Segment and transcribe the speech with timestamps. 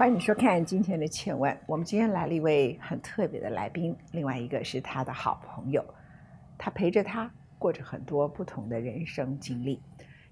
[0.00, 1.52] 欢迎收看今天的《千问》。
[1.66, 5.84] 我们今天来了一位很特别的来宾，另外一个是他的好朋友，
[6.56, 9.78] 他陪着他过着很多不同的人生经历。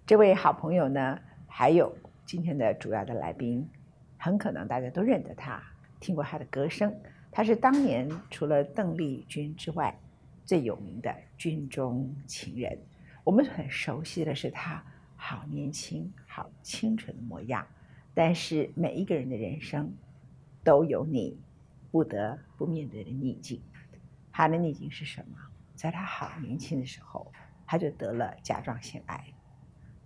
[0.06, 1.94] 这位好朋友呢，还有
[2.24, 3.68] 今天的主要的来宾，
[4.16, 5.62] 很可能大家都认得他，
[6.00, 6.90] 听过他的歌声。
[7.30, 9.94] 他是当年除了邓丽君之外
[10.46, 12.78] 最有名的军中情人。
[13.22, 14.82] 我们很熟悉的是他
[15.14, 17.66] 好年轻、好清纯的模样。
[18.18, 19.94] 但是每一个人的人生
[20.64, 21.38] 都有你
[21.92, 23.62] 不得不面对的逆境。
[24.32, 25.38] 他的逆境是什么？
[25.76, 27.30] 在他好年轻的时候，
[27.64, 29.24] 他就得了甲状腺癌，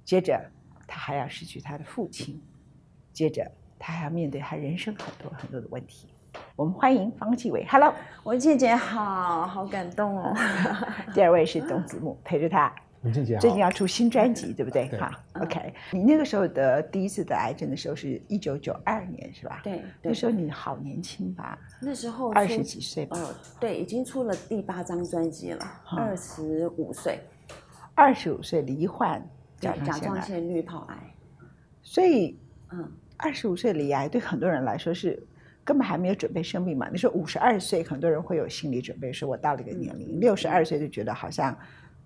[0.04, 0.38] 接着
[0.86, 2.38] 他还要失去他的父亲，
[3.14, 6.08] 接着他还要面对他人生很多很多的问题。
[6.54, 10.36] 我们欢迎方继伟，Hello，文倩姐好，好感动哦。
[11.14, 12.74] 第二位是董子木，陪着他。
[13.02, 14.88] 文倩姐最近要出新专辑，对不对？
[14.88, 15.74] 对好，OK。
[15.90, 19.60] 你那个时候得第一次得癌症的时候是一九九二年，是吧？
[19.64, 21.58] 对，那对时候你好年轻吧？
[21.80, 23.18] 那时候二十出几岁吧？
[23.18, 25.64] 哦，对，已经出了第八张专辑了，
[25.96, 27.18] 二十五岁，
[27.94, 29.20] 二十五岁罹患
[29.58, 30.96] 甲甲状腺滤泡癌，
[31.82, 32.38] 所以
[32.70, 35.20] 嗯，二十五岁罹癌对很多人来说是
[35.64, 36.88] 根本还没有准备生病嘛。
[36.88, 41.56] 你说五十二岁，很多人会有心理准备，说我到了一个年嗯龄，六十二岁就觉得好像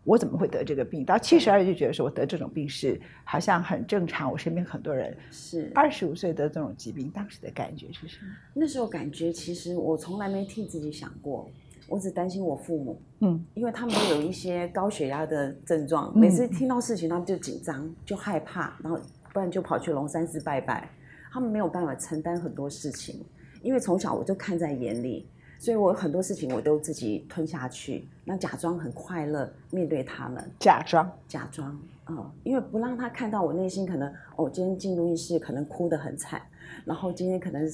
[0.07, 1.05] 我怎么会得这个病？
[1.05, 4.31] 到七十二就觉得说我得这种病是好像很正常。
[4.31, 8.33] 我身边很多人是二十五岁得这种疾病，当时的感觉是什么？
[8.55, 11.51] 那时候感觉其实我从来没替自己想过，
[11.89, 18.97] 我只担心我父母，嗯，因为他们都有一些高血压的症状，嗯每次听到事情他们就紧张，就害怕，然后
[19.33, 20.89] 不然就跑去龙山寺拜拜，
[21.33, 23.21] 他们没有办法承担很多事情，
[23.61, 25.27] 因为从小我就看在眼里。
[25.59, 36.43] 所以我很多事情我都自己吞下去，那假装很快乐面对他们，假装假装，嗯，因为不让他看到我内心可能，哦，今天进录音室可能哭得很惨，
[36.85, 37.73] 然后今天可能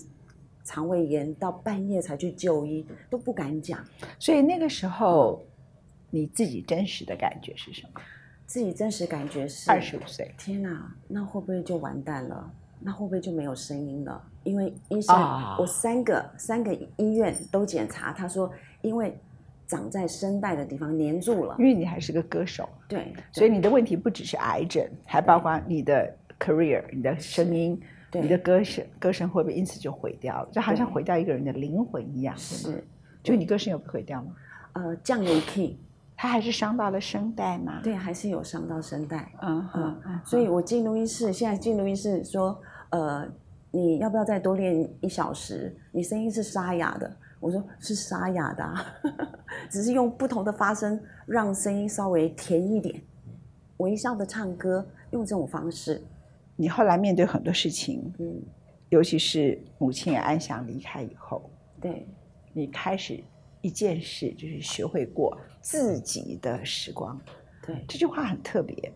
[0.62, 3.82] 肠胃炎到半夜才去就医，都不敢讲，
[4.18, 5.42] 所以那个时候
[6.10, 8.00] 你自己真实的感觉是什么？
[8.44, 12.52] 自己真实感觉是二十五岁天哪，那会不会就完蛋了？
[12.78, 14.22] 那会不会就没有声音了？
[14.44, 18.52] 因为医生，啊我三个三个医院都检查，他说
[18.82, 19.18] 因为
[19.72, 30.48] 长在声带的地方粘住了因，为你还是个歌手，对，所以你的问题不只是癌症，还包括你的 career、你的声音、对你的歌声，歌声会不会因此就毁掉了？
[30.52, 32.84] 就好像毁掉一个人的灵魂一样，是
[33.22, 34.32] 就你歌声有被毁掉吗？
[34.74, 35.78] 呃降油 key，
[36.16, 39.32] 它还是伤到了声带吗？，对，还是有伤到声带。
[39.40, 42.60] 嗯嗯嗯，所以我进录音室，现在进录音室说，
[42.90, 43.26] 呃，
[43.70, 45.74] 你要不要再多练一小时？
[45.92, 48.86] 你声音是沙哑的，我说是沙哑的、啊，
[49.68, 53.02] 只是用不同的发声让声音稍微甜一点，
[53.78, 56.00] 微笑的唱歌，用这种方式，
[56.54, 58.40] 你后来面对很多事情，嗯，
[58.90, 61.50] 尤其是母亲也安详离开以后，
[61.80, 62.06] 对，
[62.52, 63.20] 你开始
[63.60, 67.20] 一件事就是学会过自己的时光。
[67.66, 68.92] 对，这句话很特别。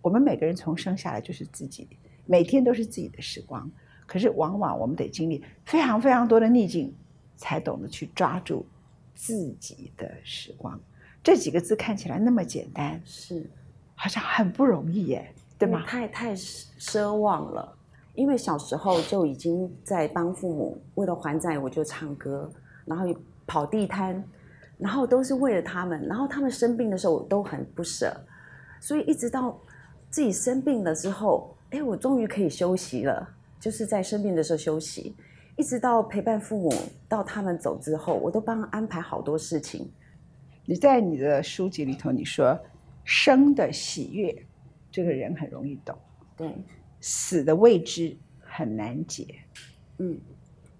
[0.00, 1.86] 我们每个人从生下来就是自己，
[2.24, 3.70] 每天都是自己的时光。
[4.06, 6.94] 可是往往我们得经历非常非常多的逆境，
[7.36, 8.64] 才懂得去抓住
[9.14, 10.78] 自己的时光。
[11.22, 13.48] 这几个字看起来那么简单，是，
[13.94, 15.84] 好像很不容易耶，对吗？
[15.86, 17.76] 太太奢望了，
[18.14, 22.48] 因为小时候就已经在帮父母，为了还债我就唱歌，
[22.84, 23.06] 然后
[23.46, 24.22] 跑地摊，
[24.78, 28.14] 然后都是为了他们，然后他们生病的时候我都很不舍，
[28.80, 29.58] 所以一直到
[30.10, 35.16] 自己生病了之后，哎，我终于可以休息了，就是在生病的时候休息，
[35.56, 36.72] 一直到陪伴父母
[37.08, 39.90] 到他们走之后，我都帮他安排好多事情，
[40.66, 42.58] 你在你的书籍里头，你说
[43.04, 44.46] 生的喜悦，
[44.90, 45.96] 这个人很容易懂；
[46.36, 46.54] 对，
[47.00, 49.26] 死的未知很难解。
[49.98, 50.20] 嗯，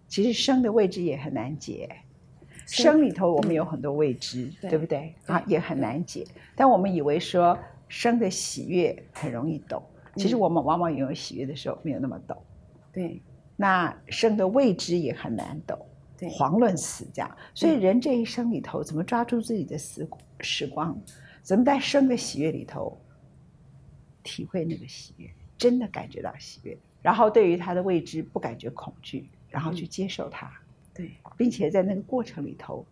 [0.09, 1.89] 其实生的未知也很难解。
[2.67, 5.15] 生生里头我们有很多未知，对对不对？
[5.27, 6.27] 啊，也很难解。
[6.55, 7.57] 但我们以为说
[7.89, 9.83] 生的喜悦很容易懂，
[10.17, 12.37] 其实嗯我们往往拥有喜悦的时候没有那么懂。
[12.93, 13.23] 对，
[13.57, 15.79] 那生的未知也很难懂，
[16.19, 17.37] 对，遑论死这样。
[17.55, 20.09] 所以人这一生里头，怎么抓住自己的时
[20.41, 20.97] 时光？
[21.43, 23.01] 怎么在生的喜悦里头
[24.23, 26.77] 体会那个喜悦，真的感觉到喜悦？
[27.01, 30.51] 然后对于他的未知不感觉恐惧，然后去接受它。
[30.93, 32.85] 对，并且在那个过程里头，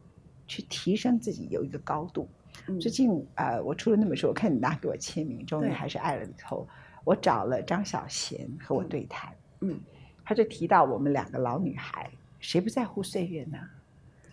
[0.47, 2.29] 去提升自己有一个高度。
[2.69, 6.67] 嗯最近呃，我出了那本书，我看你拿给我签名，终于还是爱了里头，
[7.03, 9.81] 我找了张小娴和我对谈，嗯，
[10.25, 12.11] 他就提到我们两个老女孩，
[12.41, 13.59] 谁不在乎岁月呢？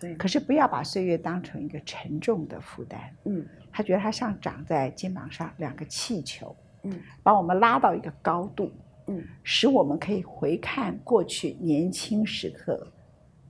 [0.00, 3.00] 对，可是不要把岁月当成一个沉重的负担。
[3.24, 3.46] 嗯。
[3.74, 8.70] 他觉得他像长在肩膀上两个气球，嗯，把我们拉到一个高度，
[9.06, 12.86] 嗯使我们可以回看过去年轻时刻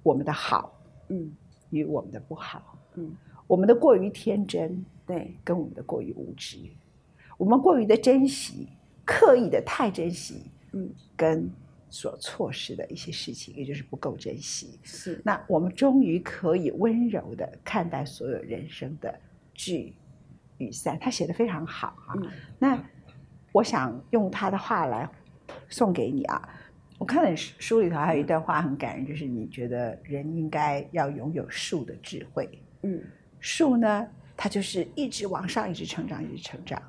[0.01, 1.35] 我们的好嗯
[1.71, 3.13] 与我们的不好，嗯，
[3.49, 6.59] 我们的过于天真对，跟我们的过于无知，
[7.37, 8.69] 我们过于的珍惜，
[9.05, 11.51] 刻意的太珍惜，嗯，跟
[11.93, 14.79] 所错失的一些事情，也就是不够珍惜。
[14.83, 19.15] 是，那我们终于可以温柔的看待所有人生的
[19.53, 19.95] 聚
[20.57, 20.99] 与散。
[20.99, 22.15] 他写的非常好啊。
[22.17, 22.83] 嗯那
[23.53, 25.07] 我想用他的话来
[25.69, 26.49] 送给你啊。
[26.97, 32.49] 我看了书书里头还有一段话很感人，就是你觉得人应该要拥有树的智慧。
[32.83, 33.05] 嗯
[33.39, 36.83] 树呢，它就是一直往上，一直成长，一直成长，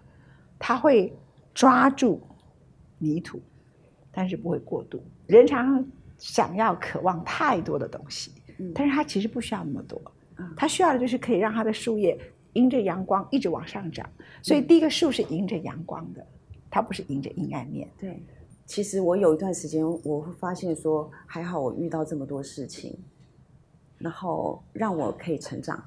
[0.58, 1.14] 它会
[1.54, 2.22] 抓住
[3.00, 3.42] 泥土，
[4.14, 5.04] 但是不会过度。
[5.28, 5.86] 人常常
[6.18, 10.02] 想要、渴望太多的东西，嗯但是他其实不需要那么多
[10.38, 12.18] 嗯，它需要的就是可以让他的树叶
[12.54, 14.10] 迎着阳光一直往上涨。
[14.42, 16.26] 所以第一个树是迎着阳光的，
[16.70, 17.88] 它不是迎着阴暗面。
[18.00, 18.22] 对。
[18.66, 22.98] 其实我有一段时间，我会发现说，还好我遇到这么多事情，
[23.98, 25.84] 然后让我可以成长，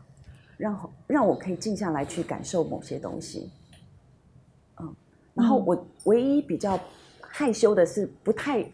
[0.59, 3.51] 让让我可以静下来去感受某些东西。
[4.79, 4.95] 嗯，
[5.33, 6.79] 然后嗯我唯一比较
[7.39, 8.67] 害羞的是，不太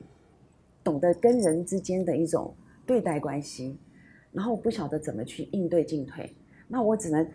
[0.85, 2.55] 懂得跟人之间的一种
[2.87, 3.77] 对待关系，
[4.31, 6.33] 然后不晓得怎么去应对进退，
[6.69, 7.29] 那我只能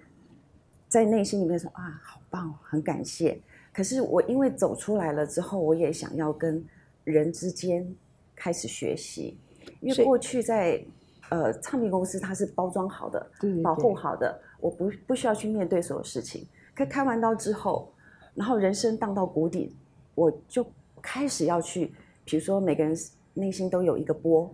[0.87, 3.37] 在内心里面说啊，好棒，很感谢。
[3.73, 6.65] 可是我因为走出来了之后，我也想要跟
[7.03, 7.93] 人之间
[8.33, 9.37] 开始学习，
[9.81, 10.81] 因为过去在
[11.29, 16.47] 呃唱片公司它是包装好的，对对保护好的，我不不需要去面对所有事情。
[16.73, 17.91] 可开完刀之后，
[18.33, 19.75] 然后人生荡到谷底，
[20.15, 20.65] 我就
[21.01, 21.93] 开始要去，
[22.25, 22.95] 比如说每个人
[23.33, 24.53] 内心都有一个波，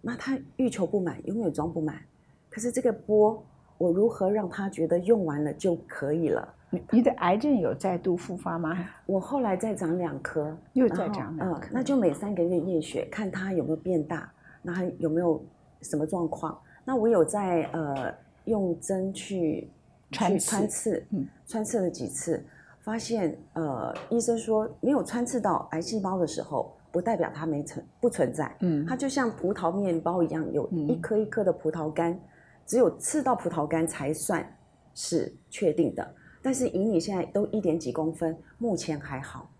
[0.00, 2.00] 那他欲求不满，永远装不满。
[2.48, 3.42] 可是这个波，
[3.78, 6.54] 我如何让他觉得用完了就可以了？
[6.70, 8.78] 你你的癌症有再度复发吗？
[9.06, 14.32] 我后来再长两颗，又再长两颗那就每三个月验血，看他有没有变大，
[14.62, 15.44] 那还有没有
[15.82, 16.56] 什么状况。
[16.84, 19.68] 那我有在呃用针去
[20.12, 22.44] 去穿刺穿刺，嗯穿刺了几次，
[22.80, 32.18] 发现呃医生说没有穿刺到癌细胞的时候，不代表它没存不存在，嗯它就像葡萄面包一样，有嗯一颗一颗的葡萄干，
[32.66, 34.56] 只有刺到葡萄干才算
[34.94, 36.14] 是确定的。
[36.42, 39.50] 但是以你现在都一点几公分，目前还好。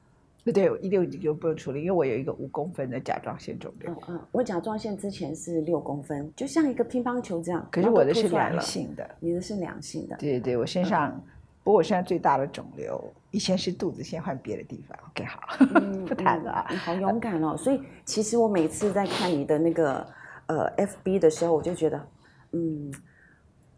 [0.43, 7.69] 对对，一六就不用处理，因为我有一个五公分的甲状腺肿瘤嗯，嗯，我甲状腺之前是六公分，就像一个乒乓球这样。
[7.71, 9.07] 可是我的是良性的。
[9.21, 10.17] 你的是良性的。
[10.17, 11.23] 对对对，我身上，
[11.71, 13.01] 不过我现在最大的肿瘤，
[13.31, 14.99] 以前是肚子，现在换别的地方。
[15.11, 15.41] OK，好，
[15.77, 17.57] 嗯 不谈了啊嗯你好勇敢哦！
[17.57, 20.05] 所以其实我每次在看你的那个
[20.47, 22.09] 呃 FB 的时候，我就觉得，
[22.51, 22.93] 嗯，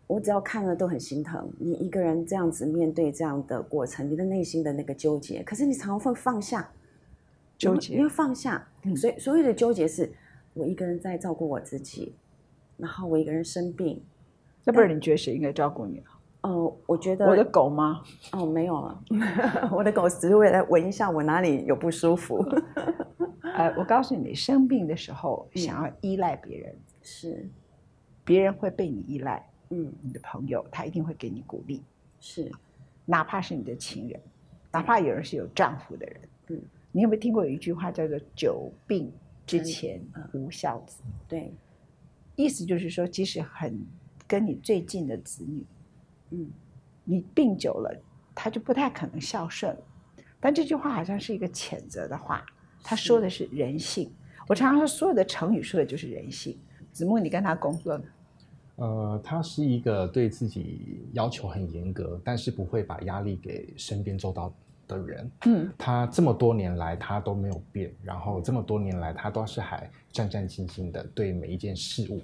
[0.06, 1.52] 我只要看了都很心疼。
[1.58, 6.70] 你一个人这样子面对这样的过程，你的内心的那个纠结，可是你常常会放下，
[7.58, 8.08] 纠结，因为。
[8.08, 8.66] 放下。
[8.84, 10.10] 嗯所以所有的纠结是，
[10.54, 12.16] 我一个人在照顾我自己，
[12.78, 14.02] 然后我一个人生病。
[14.64, 16.02] 那不然你觉得谁应该照顾你
[16.42, 16.50] 啊？
[16.50, 18.02] 呃，我觉得我的狗吗？
[18.32, 19.04] 哦，没有了，
[19.72, 22.44] 我的狗只是为了闻一下我哪里有不舒服。
[23.42, 27.48] 呃，我告诉你，生病的时候嗯想要依赖别人，是，
[28.24, 29.44] 别人会被你依赖。
[29.70, 31.82] 嗯，你的朋友他一定会给你鼓励，
[32.20, 32.50] 是，
[33.06, 34.20] 哪怕是你的情人，
[34.70, 36.20] 哪怕有人是有丈夫的人。
[36.48, 36.60] 嗯，
[36.92, 39.10] 你有没有听过有一句话叫做“久病
[39.46, 41.02] 之嗯前嗯无孝子”？
[41.28, 41.52] 对，
[42.36, 43.78] 意思就是说，即使很
[44.26, 45.64] 跟你最近的子女，
[46.32, 46.50] 嗯，
[47.04, 47.94] 你病久了，
[48.34, 49.76] 他就不太可能孝顺。
[50.40, 52.44] 但这句话好像是一个谴责的话，
[52.82, 54.10] 他说的是人性。
[54.48, 56.58] 我常常说，所有的成语说的就是人性。
[56.90, 58.04] 子木，你跟他工作呢？
[58.76, 64.52] 呃，他是一个对自己要求很严格，但是不会把压力给身边周到
[64.88, 65.30] 的人。
[65.46, 72.20] 嗯，他这么多年来他都没有变，然后这么多年来他都是还战战兢兢的对每一件事物。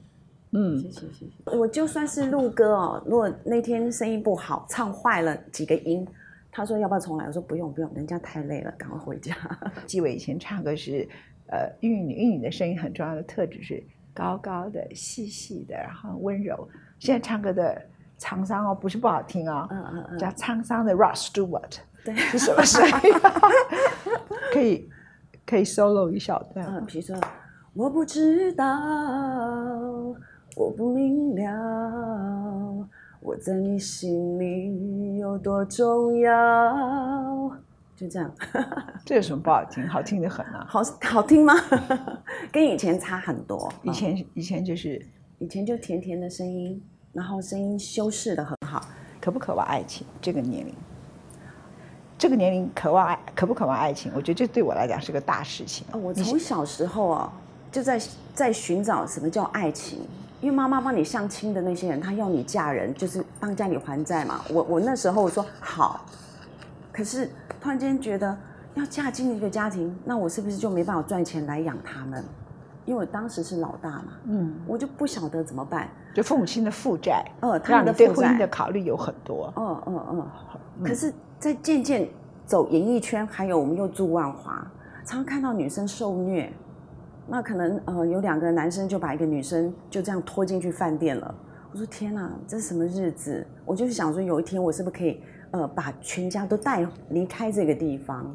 [0.52, 1.56] 嗯谢谢谢谢。
[1.56, 6.06] 我就算是录歌哦，如果那天声音不好，唱坏了几个音，
[6.50, 7.26] 他说要不要重来？
[7.26, 9.34] 我说不用不用，人家太累了，赶快回家。
[9.86, 11.08] 纪伟以前唱歌是，
[11.48, 13.82] 呃，玉女玉女的声音很重要的特质是
[14.14, 16.68] 高高的、细细的，然后温柔。
[16.98, 17.80] 现在唱歌的
[18.18, 23.12] 沧桑哦，不是不好听哦，嗯嗯嗯，叫沧桑的 Ross Stewart 对，是什么声音？
[24.52, 24.88] 可以
[25.46, 27.16] 可以 solo 一小段嗯，比如说
[27.74, 28.64] 我不知道，
[30.58, 32.88] 我不明了，
[33.20, 37.56] 我在你心里有多重要。
[37.94, 38.28] 就这样，
[39.06, 39.86] 这有什么不好听？
[39.88, 40.66] 好听的很啊！
[40.68, 41.54] 好好听吗？
[42.50, 43.72] 跟以前差很多。
[43.84, 45.00] 以嗯前以前就是
[45.38, 48.84] 以前就甜甜的声音，然后声音修饰的很好。
[49.20, 50.04] 渴不渴望爱情？
[50.20, 50.74] 这个年龄，
[52.18, 54.10] 这个年龄渴望爱，渴不渴望爱情？
[54.12, 55.86] 我觉得这对我来讲是个大事情。
[55.92, 57.32] 哦，我从小时候啊，
[57.70, 58.00] 就在
[58.34, 60.00] 在寻找什么叫爱情。
[60.40, 64.40] 因为妈妈帮你相亲的那些人，他要你嫁人，就是帮家里还债嘛。
[64.50, 66.04] 我我那时候我说好，
[66.92, 67.30] 可是
[67.61, 68.37] 突然间觉得
[68.75, 72.25] 要嫁进一个家庭，那我是不是就没办法赚钱来养他们？
[72.85, 75.88] 因为我当时是老大嘛，嗯，我就不晓得怎么办。
[76.14, 79.52] 就父母亲的负债，嗯，他们的负债婚姻的考虑有很多。
[79.57, 80.26] 嗯嗯嗯。
[80.83, 82.09] 可是，在渐渐
[82.47, 84.66] 走演艺圈，还有我们又住万华，
[85.04, 86.50] 常常看到女生受虐。
[87.28, 91.35] 那可能呃有两个男生就把一个女生就这样拖进去饭店了。
[91.70, 93.47] 我说天哪，这是什么日子？
[93.66, 95.20] 我就是想说，有一天我是不是可以
[95.50, 98.35] 呃把全家都带离开这个地方？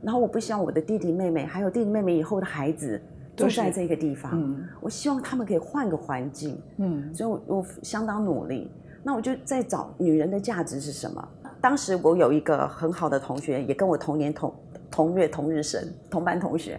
[0.00, 3.00] 然后我不希望我的弟弟妹妹，还有弟弟妹妹以后的孩子
[3.34, 4.30] 都在这个地方。
[4.34, 6.56] 嗯我希望他们可以换个环境。
[6.76, 8.70] 嗯所以我我相当努力。
[9.02, 11.28] 那我就在找女人的价值是什么？
[11.60, 14.54] 当时我有一个很好的同学，也跟我同年同
[14.88, 16.78] 同月同日生，同班同学。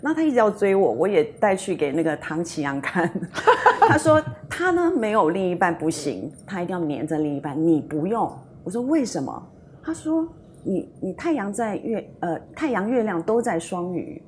[0.00, 3.10] 那他一直要追我，我也带去给那个唐启阳看。
[3.86, 7.60] 他说他呢没有另一半不行，他一定要黏着另一半。
[7.60, 8.30] 你不用。
[8.64, 9.50] 我说为什么？
[9.82, 10.26] 他说
[10.62, 14.22] 你你太阳在月呃太阳月亮都在双鱼，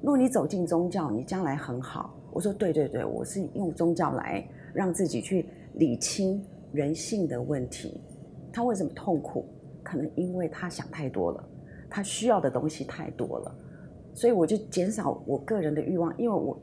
[0.00, 2.14] 如果你走进宗教，你将来很好。
[2.30, 6.42] 我说对对对，我是用宗教来让自己去理清
[6.72, 8.00] 人性的问题。
[8.52, 9.46] 他为什么痛苦？
[9.82, 11.44] 可能因为他想太多了，
[11.88, 13.54] 他需要的东西太多了，
[14.18, 16.58] 所以我就减少我个人的欲望，因为我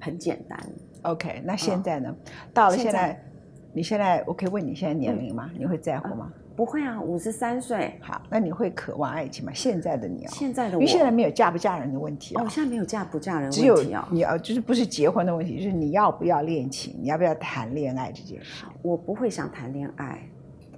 [0.00, 0.58] 很简单。
[1.02, 2.12] ，OK，那现在呢？
[2.52, 3.24] 到了现现在在，
[3.72, 5.48] 你现在我可以问你现在年龄吗？
[5.56, 6.32] 你会在乎吗？
[6.56, 9.52] 不会啊，五十三岁，好，那你会渴望爱情吗？
[9.54, 14.08] 现在的你哦，现在的我，因为现在没有嫁不嫁人的问题哦，啊我，现在没有嫁不嫁人只有问题啊。
[14.10, 18.64] 你要就是不是结婚的问题，就是你要不要恋情，你要不要谈恋爱这件事。
[18.82, 20.28] 我不会想谈恋爱，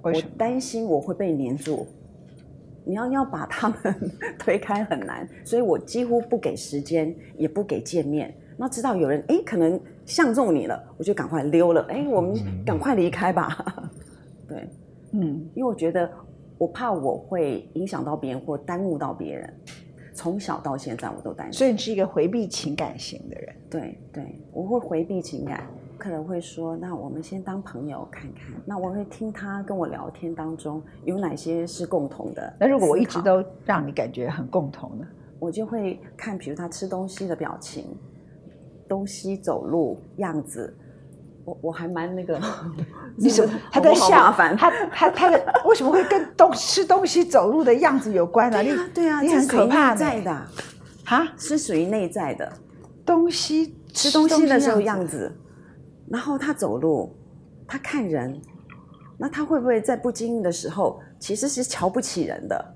[0.03, 0.13] 我？
[0.37, 1.87] 担心我会被黏住。
[2.83, 3.77] 你要要把他们
[4.39, 8.33] 推开很难， 所以我几乎不给时间，也不给见面。
[8.57, 11.81] 那知道有人哎可能相中你了，我就赶快溜了。
[11.89, 12.35] 哎，我们
[12.65, 13.91] 赶快离开吧。
[14.47, 14.67] 对，
[15.11, 16.09] 嗯，因为我觉得
[16.57, 19.53] 我怕我会影响到别人或耽误到别人。
[20.13, 21.57] 从小到现在我都担心。
[21.57, 23.55] 所以你是一个回避情感型的人。
[23.69, 25.65] 对对，我会回避情感，
[26.01, 28.41] 可能会说，那我们先当朋友看看。
[28.65, 32.51] 那我会听他跟我聊天当中有哪些是共同的。
[32.59, 35.05] 那如果我一直，都让你感觉很共同呢？
[35.37, 37.85] 我就会看，比如他吃东西的表情，
[38.87, 40.75] 东西走路样子，
[41.45, 42.41] 我我还蛮那个。
[43.15, 43.55] 你是什么不是？
[43.55, 44.57] 我好他在笑麻烦。
[44.57, 48.63] 他他他的为什么会跟东吃东西走路的样子有关呢？
[48.63, 50.47] 你对啊，对啊，你很可怕在的，
[51.05, 52.51] 哈，是属于内在的。
[53.05, 55.35] 东西吃东西的时候样样子，
[56.11, 57.15] 然后他走路，
[57.67, 58.39] 他看人，
[59.17, 62.73] 那他会不会在不经意的时候其实是瞧不起人的？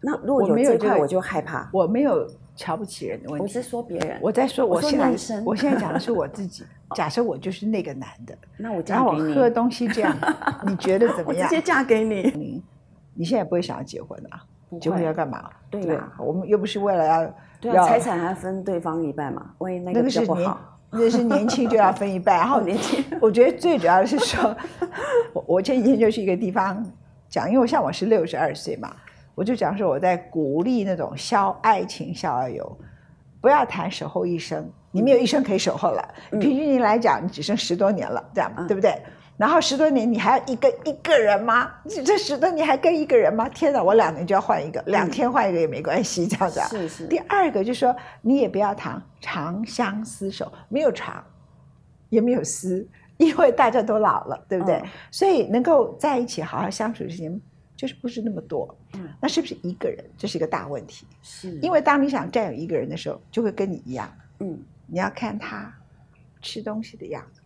[0.00, 1.68] 那如果有这块，我就害怕。
[1.72, 3.42] 我没有瞧不起人的问题。
[3.42, 6.64] 我是说别人，我在说，我说我现在男生我现在讲的是我自己。
[6.96, 10.16] 假设我就是那个男的，那我然后我嫁给你，喝东西这样，
[10.66, 11.46] 你觉得怎么样？
[11.46, 12.22] 我直接嫁给你。
[12.34, 12.64] 你
[13.12, 14.42] 你现在不会想要结婚啊？
[14.70, 15.50] 不结婚要会，干嘛？
[15.68, 23.04] 对不呀我们又不是为了要对啊，要财产还分对方一半嘛，万一那个不好，那是年轻就要分一半， 然后好年轻。
[23.20, 24.56] 我觉得最主要的是说，
[25.34, 26.84] 我我前几天就去一个地方
[27.28, 28.94] 讲，因为像我是六十二岁嘛，
[29.34, 32.78] 我就讲说我在鼓励那种消爱情校二游，
[33.40, 38.94] 不要谈守候一生，你没有一生可以守候了，嗯平均来讲你只剩十多年了，这样嗯对不对？
[39.38, 41.72] 然后十多年你还要一个一个人吗？
[41.88, 43.48] 这这十多年还跟一个人吗？
[43.48, 46.66] 天哪，我两年就要换一个，两天换一个也没关系，这样子啊。
[46.66, 51.24] 是是，第二个就是说，你也不要谈长相厮守，没有长，
[52.08, 52.84] 也没有厮，
[53.16, 54.74] 因为大家都老了，对不对？
[54.74, 57.40] 嗯所以能够在一起好好相处的时间
[57.76, 58.76] 就是不是那么多。
[58.94, 60.04] 嗯那是不是一个人？
[60.16, 61.06] 这是一个大问题。
[61.22, 65.72] 是因为当你想占有一个人的时候，就会跟你一样，嗯你要看他
[66.42, 67.37] 吃东西的样子，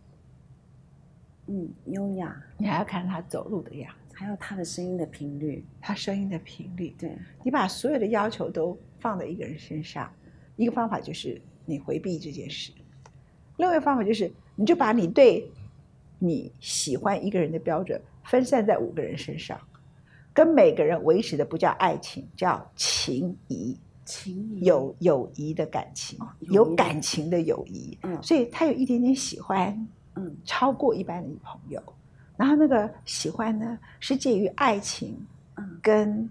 [1.47, 6.95] 嗯优雅，你还要看他走路的样子，还有他的声音的频率，他声音的频率。
[6.97, 7.11] 对，
[7.43, 10.11] 你把所有的要求都放在一个人身上，
[10.55, 12.71] 一个方法就是你回避这件事，
[13.57, 15.49] 另外一个方法就是你就把你对
[16.19, 19.59] 你喜欢一个人的标准分散在五个人身上，
[20.33, 24.61] 跟每个人维持的不叫爱情，叫情谊，情谊。
[24.61, 28.23] 有友谊的感情，有感情的友谊，嗯。
[28.23, 30.35] 所以他有一点点喜欢，嗯。
[30.43, 31.81] 超过一般的女朋友，
[32.37, 35.17] 然后那个喜欢呢是介于爱情
[35.55, 35.79] 嗯。
[35.81, 36.29] 跟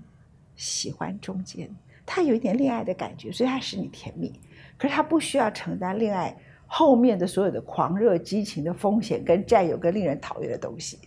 [0.56, 1.68] 喜欢中间，
[2.06, 4.32] 他有一点恋爱的感觉，所以他使你甜蜜，
[4.78, 6.36] 可是他不需要承担恋爱
[6.66, 10.98] 后面的所有的狂热激情的风险跟占有跟令人讨厌的东西，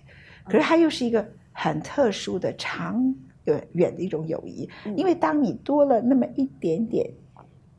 [0.45, 3.15] 可是他又是一个很特殊的长
[3.45, 4.97] 远远的一种友谊，嗯。
[4.97, 7.09] 因为当你多了那么一点点，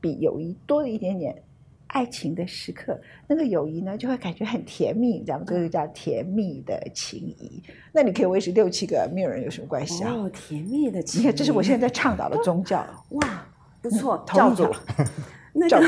[0.01, 1.43] 比友谊多了一点点
[1.89, 5.45] 爱情的时刻，那个友谊呢就会感觉很甜蜜，你知道吗？
[5.47, 7.63] 这个叫甜蜜的情谊。
[7.93, 10.13] 那你可以维持六七个，没有人有什么关系啊？
[10.13, 11.25] 哦，甜蜜的情谊。
[11.25, 12.85] 你看，这是我现在在倡导的宗教。
[13.11, 13.47] 哇，
[13.81, 14.71] 不错， 教主。
[15.59, 15.87] 那教主，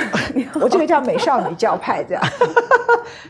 [0.61, 2.25] 我这个叫美少女教派，这样，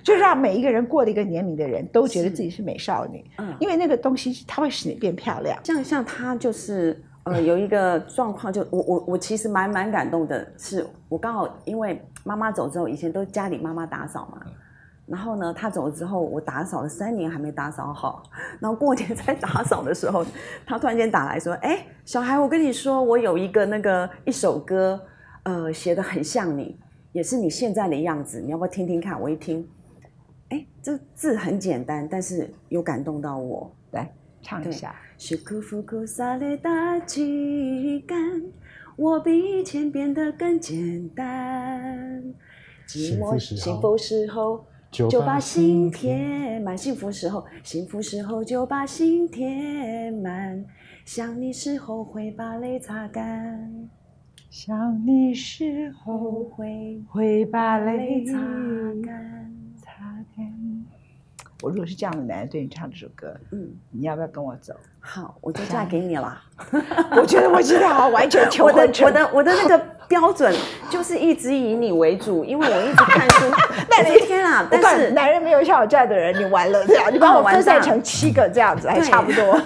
[0.04, 5.58] 就让每一个人过了一个年龄的人都觉得自己是美少女，嗯因为那个东西它会使你变漂亮。
[5.64, 14.40] 像像他就是呃有一个状况，就我我我其实蛮蛮感动的是，我刚好因为妈妈走之后，以前都家里妈妈打扫嘛。
[15.06, 18.22] 然后呢，她走了之后，我打扫了三年还没打扫好。
[18.60, 20.24] 然后过年 在打扫的时候，
[20.66, 25.00] 她突然间打来说：“哎，小孩，我跟你说，我有一个那个一首歌，
[25.44, 26.78] 呃，写的很像你，
[27.12, 29.66] 也是你现在的样子，你要不要听听看？”我一听，
[30.50, 33.70] 哎，这字很简单，但是有感动到我。
[33.92, 38.16] 来唱一下，是苦福苦萨的大气感，
[38.94, 42.22] 我比以前变得更简单。
[42.86, 50.64] 寂寞幸福时候幸福时候就把心心填填满，幸福时候幸福时候就把心填满，
[51.04, 53.90] 想你时候会把泪擦干，
[54.48, 58.24] 想你时候会会把泪。
[58.24, 58.38] 擦
[59.04, 59.57] 干。
[61.60, 64.74] 我如果是这样的男人对你唱这首歌，嗯，你要不要跟我走？
[65.00, 66.40] 好，我就嫁给你了。
[67.16, 70.54] 我觉得我今天好完全求我的我的我的那个标准
[70.88, 73.46] 就是一直以你为主，因为我一直看书。
[73.90, 74.68] 那你天啊！
[74.70, 79.60] 但是男人没有像我这样的人，你完了 这样，你把我分散成七个这样子，还差不多。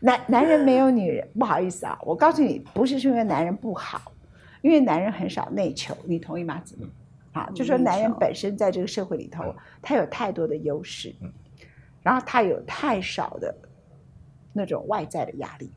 [0.00, 4.00] 男男人没有女人，不好意思啊，我告诉你，不是因为男人不好，
[4.62, 6.60] 因为男人很少内求，你同意吗？
[6.64, 6.88] 子明？
[7.32, 11.14] 啊，就说男人本身在这个社会里头，他有太多的优势，
[12.02, 13.54] 然后他有太少的
[14.52, 15.70] 那种外在的压力，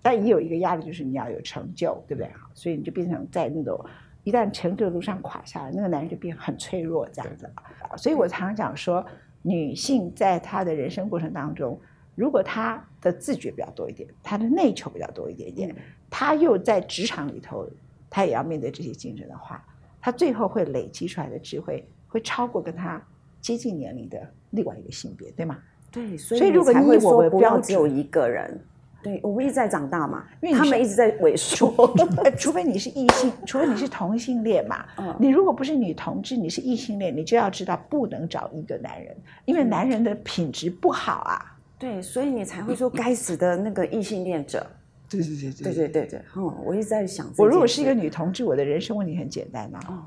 [0.00, 2.30] 但也有一个压力，就是你要有成就，对不对？
[2.32, 3.84] 好，所以你就变成在那种
[4.22, 7.50] 一旦成就的路上垮下来，那个男人就变很脆弱这样子
[7.82, 7.96] 啊。
[7.96, 9.04] 所以我常常讲说，
[9.42, 11.80] 女性在她的人生过程当中，
[12.14, 15.74] 如果她的自觉比较多一点，她的内求比较多一点点，
[16.08, 17.68] 她又在职场里头，
[18.08, 19.66] 她也要面对这些竞争的话，
[20.00, 23.00] 她最后会累积出来的智慧，会超过跟他
[23.40, 24.18] 接近年龄的
[24.50, 25.58] 另外一个性别，对吗？
[25.90, 28.60] 对，所所以如果你以我为标准要只有一个人。
[29.02, 31.68] 对，我们一直在长大嘛，因为他们一直在萎缩。
[32.22, 34.84] 呃除非你是异性，除非你是同性恋嘛。
[34.98, 41.56] 嗯你如果不是女同志，你是异性恋，你就要知道不能找一个男人，因为男人的品质不好啊。
[41.78, 44.66] 对，所以你才会说该死的那个异性恋者。
[45.10, 47.26] 对对对对对对对，嗯，我一直在想。
[47.36, 50.06] 我如果是一个女同志，我的人生问题很简单呐、哦，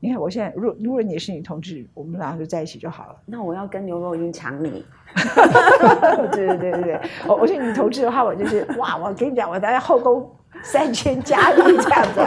[0.00, 3.16] 你看我现在，如如果你是女同志，我们俩就在一起就好了。
[3.24, 4.84] 那我要跟刘若英抢你。
[6.32, 10.30] 对对对对对，我我是女同志的话，我就是哇，我跟你讲，我在后宫
[10.62, 12.20] 三千佳丽这样子。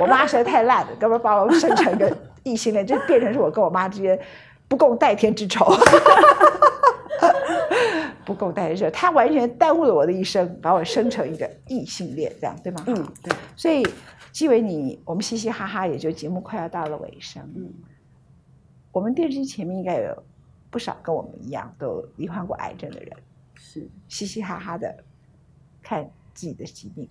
[0.00, 2.10] 我妈实在太烂了，根本把我生成一个
[2.42, 4.18] 异性恋，就变成是我跟我妈之间
[4.66, 5.66] 不共戴天之仇。
[8.24, 12.84] 不共戴天之仇，她完全耽误了我的一生，把我生成一个 异性恋，这样对吗？
[12.86, 13.86] 嗯，对，所以
[14.32, 17.42] 基维你，我们嘻嘻哈哈，也就节目快要到了尾声。
[17.56, 17.72] 嗯，
[18.92, 20.22] 我们电视机前面应该有
[20.70, 23.16] 不少跟我们一样都罹患过癌症的人，
[23.54, 23.88] 是。
[24.08, 25.04] 嘻嘻哈哈的
[25.82, 27.08] 看自己的疾病。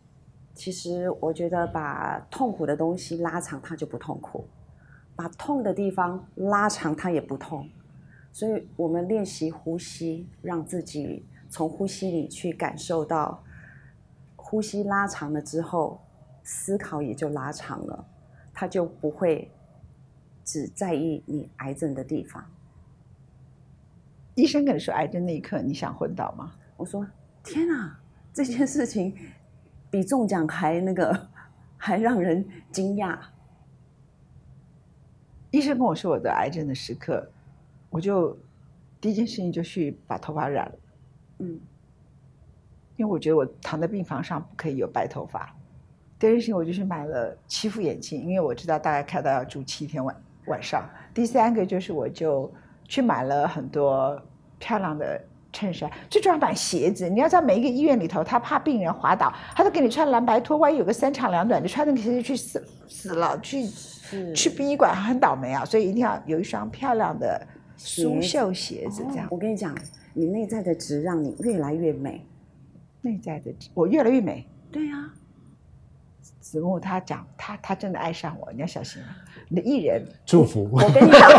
[0.53, 4.45] 其实我觉得把痛苦的东西拉长，它就不痛苦；
[5.15, 7.67] 把痛的地方拉长，它也不痛。
[8.33, 13.43] 所以我们练习呼吸，让自己从呼吸里去感受到，
[14.35, 16.01] 呼吸拉长了之后，
[16.43, 18.05] 思考也就拉长了，
[18.51, 19.51] 它就不会
[20.43, 22.43] 只在意你癌症的地方。
[24.33, 26.55] 医生跟你说癌症那一刻，你想昏倒吗？
[26.75, 27.05] 我说：
[27.43, 28.01] 天啊，
[28.33, 29.15] 这件事情
[29.91, 31.29] 比中奖还那个，
[31.77, 33.15] 还让人惊讶。
[35.51, 37.31] 医生跟我说我得癌症的时刻，
[37.93, 38.35] 我就
[38.99, 40.75] 第一件事情就去把头发染了，
[41.39, 41.59] 嗯，
[42.95, 45.55] 因为我觉得我躺在病房上不可以有白头发。
[46.17, 50.15] 第二件事情我就去买了七副眼镜，因为我知道大概开刀要住七天晚
[50.47, 50.89] 晚上。
[51.13, 52.51] 第三个就是我就
[52.87, 54.19] 去买了很多
[54.57, 57.07] 漂亮的衬衫，最重要买鞋子。
[57.07, 63.67] 你要在每一个医院里头，他怕病人滑倒，他都给你穿蓝白拖，万一有个三长两短，你穿那个鞋子去死死了，去
[64.33, 65.63] 去殡仪馆很倒霉啊。
[65.63, 67.45] 所以一定要有一双漂亮的
[67.77, 69.29] 苏绣鞋子，这样哦。
[69.31, 69.75] 我跟你讲，
[70.13, 72.25] 你内在的值让你越来越美。
[73.01, 74.47] 内在的值我越来越美。
[74.71, 75.11] 对呀、
[76.39, 79.15] 子木他讲他他真的爱上我，你要小心啊！
[79.49, 80.69] 你的艺人，祝福。
[80.71, 81.29] 我跟你讲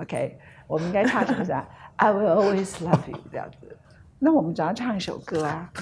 [0.00, 1.54] ，OK，我们应该唱什么歌
[1.96, 3.76] ？I will always love you 这样子。
[4.18, 5.72] 那我们只要唱一首歌啊，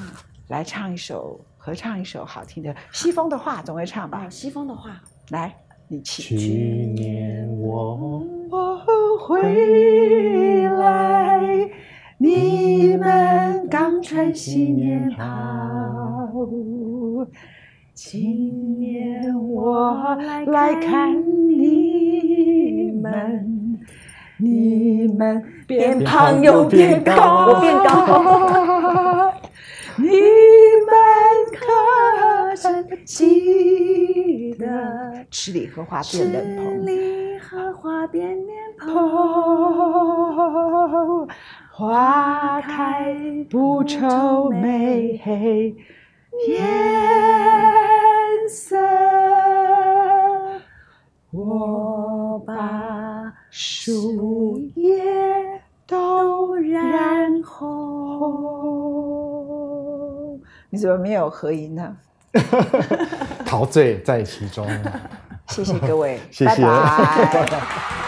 [0.49, 4.31] 来唱一首合唱一首好听的西风的话，总会唱吧啊，？
[4.31, 5.55] 西风的话，来，
[6.01, 8.79] 去年我我
[9.19, 9.43] 回
[10.67, 11.69] 来，
[12.17, 16.49] 你们刚穿新年袍。
[17.95, 21.15] 今年我来看
[21.47, 23.79] 你们，
[24.39, 29.33] 你们变胖又变高，我变高，
[29.99, 30.91] 你们
[32.53, 36.85] 可曾记得吃里荷花变脸十蓬？
[36.85, 38.93] 里荷花变脸蓬，
[41.71, 43.17] 花开
[43.49, 45.19] 不愁没
[46.47, 46.63] 颜
[48.51, 48.77] 色。
[51.31, 57.63] 我把树叶都染红。
[60.69, 61.97] 你怎么没有合音呢？
[63.45, 64.67] 陶醉在其中。
[65.49, 68.02] 谢谢各位，谢谢拜拜。